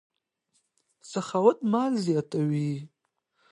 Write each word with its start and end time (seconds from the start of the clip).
سخاوت 1.11 1.57
مال 1.71 1.91
زیاتوي. 2.05 2.71